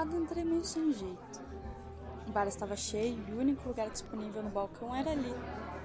Adentrei 0.00 0.42
meio 0.42 0.64
sem 0.64 0.94
jeito. 0.94 1.44
O 2.26 2.30
bar 2.32 2.48
estava 2.48 2.74
cheio 2.74 3.22
e 3.28 3.32
o 3.32 3.38
único 3.38 3.68
lugar 3.68 3.90
disponível 3.90 4.42
no 4.42 4.48
balcão 4.48 4.96
era 4.96 5.10
ali, 5.10 5.34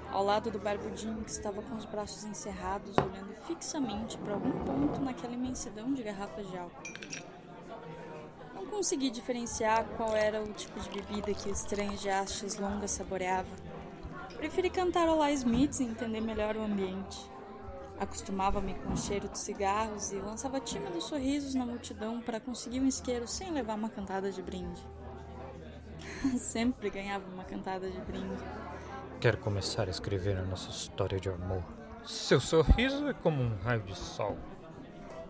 ao 0.09 0.23
lado 0.23 0.49
do 0.49 0.57
barbudinho 0.57 1.21
que 1.21 1.31
estava 1.31 1.61
com 1.61 1.75
os 1.75 1.83
braços 1.83 2.23
encerrados, 2.23 2.95
olhando 2.97 3.35
fixamente 3.45 4.17
para 4.19 4.35
algum 4.35 4.51
ponto 4.63 5.01
naquela 5.01 5.33
imensidão 5.33 5.93
de 5.93 6.01
garrafas 6.01 6.49
de 6.49 6.57
álcool. 6.57 6.81
Não 8.53 8.65
consegui 8.67 9.09
diferenciar 9.09 9.83
qual 9.97 10.15
era 10.15 10.41
o 10.41 10.53
tipo 10.53 10.79
de 10.79 10.89
bebida 10.91 11.33
que 11.33 11.49
o 11.49 11.51
estranho 11.51 11.97
de 11.97 12.07
hastes 12.07 12.57
longas 12.57 12.91
saboreava. 12.91 13.53
Preferi 14.37 14.69
cantar 14.69 15.09
Olá 15.09 15.29
Smiths 15.33 15.81
e 15.81 15.83
entender 15.83 16.21
melhor 16.21 16.55
o 16.55 16.63
ambiente. 16.63 17.34
Acostumava-me 17.99 18.73
com 18.73 18.93
o 18.93 18.97
cheiro 18.97 19.29
de 19.29 19.39
cigarros 19.39 20.11
e 20.11 20.15
lançava 20.17 20.59
tímidos 20.59 21.05
sorrisos 21.05 21.55
na 21.55 21.65
multidão 21.65 22.21
para 22.21 22.41
conseguir 22.41 22.81
um 22.81 22.87
isqueiro 22.87 23.25
sem 23.27 23.51
levar 23.51 23.75
uma 23.75 23.89
cantada 23.89 24.31
de 24.31 24.41
brinde. 24.41 24.85
Sempre 26.37 26.89
ganhava 26.89 27.25
uma 27.31 27.45
cantada 27.45 27.89
de 27.89 27.99
brinde. 28.01 28.43
Quero 29.21 29.37
começar 29.37 29.87
a 29.87 29.91
escrever 29.91 30.37
a 30.37 30.43
nossa 30.43 30.69
história 30.69 31.19
de 31.19 31.29
amor. 31.29 31.63
Seu 32.05 32.41
sorriso 32.41 33.07
é 33.07 33.13
como 33.13 33.41
um 33.41 33.55
raio 33.63 33.81
de 33.83 33.95
sol. 33.95 34.37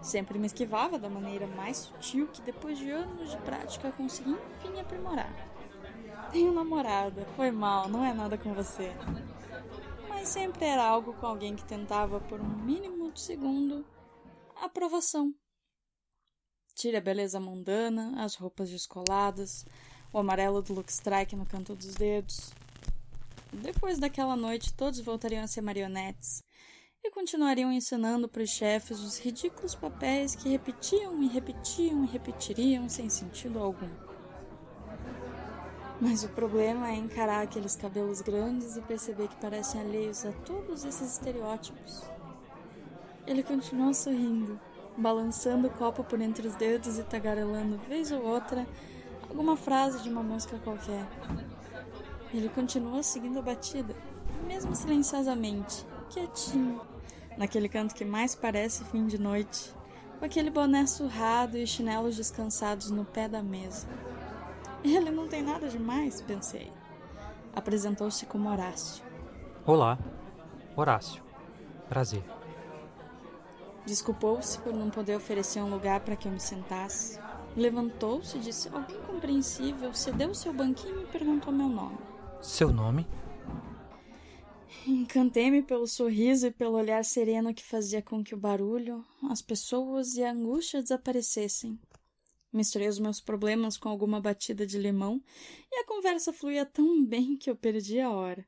Sempre 0.01 0.39
me 0.39 0.47
esquivava 0.47 0.97
da 0.97 1.09
maneira 1.09 1.45
mais 1.45 1.77
sutil 1.77 2.27
que 2.27 2.41
depois 2.41 2.79
de 2.79 2.89
anos 2.89 3.29
de 3.29 3.37
prática 3.37 3.91
consegui 3.91 4.31
enfim 4.31 4.79
aprimorar. 4.79 5.31
Tenho 6.31 6.51
namorada, 6.51 7.25
foi 7.35 7.51
mal, 7.51 7.87
não 7.87 8.03
é 8.03 8.11
nada 8.11 8.37
com 8.37 8.53
você 8.53 8.91
sempre 10.25 10.65
era 10.65 10.83
algo 10.83 11.13
com 11.13 11.27
alguém 11.27 11.55
que 11.55 11.63
tentava, 11.63 12.19
por 12.19 12.41
um 12.41 12.57
mínimo 12.65 13.11
de 13.11 13.21
segundo, 13.21 13.85
a 14.55 14.65
aprovação. 14.65 15.33
Tire 16.73 16.97
a 16.97 17.01
beleza 17.01 17.39
mundana, 17.39 18.23
as 18.23 18.35
roupas 18.35 18.69
descoladas, 18.69 19.65
o 20.11 20.17
amarelo 20.17 20.61
do 20.61 20.73
look 20.73 20.89
strike 20.91 21.35
no 21.35 21.45
canto 21.45 21.75
dos 21.75 21.93
dedos. 21.93 22.51
Depois 23.53 23.99
daquela 23.99 24.35
noite, 24.35 24.73
todos 24.73 24.99
voltariam 24.99 25.43
a 25.43 25.47
ser 25.47 25.61
marionetes 25.61 26.43
e 27.03 27.11
continuariam 27.11 27.71
ensinando 27.71 28.27
para 28.27 28.41
os 28.41 28.49
chefes 28.49 28.99
os 28.99 29.19
ridículos 29.19 29.75
papéis 29.75 30.35
que 30.35 30.49
repetiam 30.49 31.21
e 31.21 31.27
repetiam 31.27 32.03
e 32.03 32.07
repetiriam 32.07 32.89
sem 32.89 33.09
sentido 33.09 33.59
algum. 33.59 34.14
Mas 35.99 36.23
o 36.23 36.29
problema 36.29 36.89
é 36.89 36.95
encarar 36.95 37.43
aqueles 37.43 37.75
cabelos 37.75 38.21
grandes 38.21 38.75
e 38.75 38.81
perceber 38.81 39.29
que 39.29 39.35
parecem 39.37 39.79
alheios 39.79 40.25
a 40.25 40.31
todos 40.31 40.83
esses 40.83 41.13
estereótipos. 41.13 42.03
Ele 43.25 43.41
continuou 43.41 43.93
sorrindo, 43.93 44.59
balançando 44.97 45.67
o 45.67 45.71
copo 45.71 46.03
por 46.03 46.19
entre 46.21 46.47
os 46.47 46.55
dedos 46.55 46.99
e 46.99 47.03
tagarelando 47.03 47.77
vez 47.87 48.11
ou 48.11 48.23
outra 48.23 48.67
alguma 49.29 49.55
frase 49.55 50.03
de 50.03 50.09
uma 50.09 50.21
música 50.21 50.59
qualquer. 50.59 51.07
Ele 52.33 52.49
continuou 52.49 53.01
seguindo 53.01 53.39
a 53.39 53.41
batida, 53.41 53.95
mesmo 54.45 54.75
silenciosamente, 54.75 55.85
quietinho, 56.09 56.81
naquele 57.37 57.69
canto 57.69 57.95
que 57.95 58.05
mais 58.05 58.35
parece 58.35 58.83
fim 58.85 59.07
de 59.07 59.17
noite, 59.17 59.73
com 60.19 60.25
aquele 60.25 60.49
boné 60.49 60.85
surrado 60.85 61.57
e 61.57 61.65
chinelos 61.65 62.15
descansados 62.15 62.91
no 62.91 63.05
pé 63.05 63.27
da 63.27 63.41
mesa. 63.41 63.87
Ele 64.85 65.09
não 65.09 65.27
tem 65.27 65.41
nada 65.41 65.67
demais, 65.67 66.21
pensei. 66.21 66.71
Apresentou-se 67.55 68.25
como 68.27 68.49
Horácio. 68.49 69.03
Olá, 69.65 69.97
Horácio. 70.75 71.23
Prazer. 71.89 72.23
Desculpou-se 73.83 74.59
por 74.59 74.73
não 74.73 74.91
poder 74.91 75.15
oferecer 75.15 75.59
um 75.61 75.69
lugar 75.69 76.01
para 76.01 76.15
que 76.15 76.27
eu 76.27 76.31
me 76.31 76.39
sentasse. 76.39 77.19
Levantou-se, 77.57 78.37
disse 78.37 78.69
algo 78.69 78.91
incompreensível, 78.91 79.91
cedeu 79.93 80.35
seu 80.35 80.53
banquinho 80.53 81.01
e 81.01 81.07
perguntou 81.07 81.51
meu 81.51 81.69
nome. 81.69 81.97
Seu 82.41 82.71
nome? 82.71 83.07
Encantei-me 84.85 85.63
pelo 85.63 85.87
sorriso 85.87 86.45
e 86.47 86.51
pelo 86.51 86.77
olhar 86.77 87.03
sereno 87.03 87.55
que 87.55 87.63
fazia 87.63 88.03
com 88.03 88.23
que 88.23 88.35
o 88.35 88.37
barulho, 88.37 89.03
as 89.31 89.41
pessoas 89.41 90.15
e 90.15 90.23
a 90.23 90.31
angústia 90.31 90.81
desaparecessem. 90.81 91.79
Misturei 92.55 92.87
os 92.87 92.99
meus 92.99 93.19
problemas 93.19 93.75
com 93.75 93.89
alguma 93.89 94.21
batida 94.21 94.65
de 94.65 94.79
limão 94.79 95.21
e 95.69 95.81
a 95.81 95.85
conversa 95.85 96.31
fluía 96.31 96.65
tão 96.65 97.05
bem 97.05 97.35
que 97.35 97.49
eu 97.49 97.55
perdi 97.55 97.99
a 97.99 98.09
hora. 98.09 98.47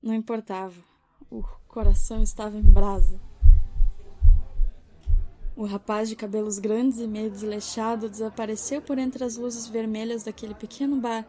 Não 0.00 0.14
importava, 0.14 0.80
o 1.28 1.42
coração 1.66 2.22
estava 2.22 2.56
em 2.56 2.62
brasa. 2.62 3.20
O 5.56 5.64
rapaz 5.64 6.08
de 6.08 6.14
cabelos 6.14 6.60
grandes 6.60 7.00
e 7.00 7.06
meio 7.08 7.28
desleixado 7.28 8.08
desapareceu 8.08 8.80
por 8.80 8.96
entre 8.96 9.24
as 9.24 9.36
luzes 9.36 9.66
vermelhas 9.66 10.22
daquele 10.22 10.54
pequeno 10.54 11.00
bar, 11.00 11.26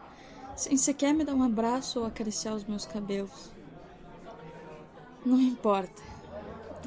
sem 0.56 0.78
sequer 0.78 1.16
me 1.16 1.26
dar 1.26 1.34
um 1.34 1.42
abraço 1.42 2.00
ou 2.00 2.06
acariciar 2.06 2.54
os 2.54 2.64
meus 2.64 2.86
cabelos. 2.86 3.52
Não 5.26 5.42
importa. 5.42 6.04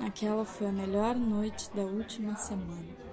Aquela 0.07 0.45
foi 0.45 0.69
a 0.69 0.73
melhor 0.73 1.17
noite 1.17 1.69
da 1.75 1.83
última 1.83 2.37
semana. 2.37 3.10